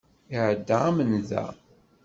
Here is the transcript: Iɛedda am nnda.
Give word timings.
Iɛedda 0.35 0.77
am 0.89 0.97
nnda. 1.07 1.45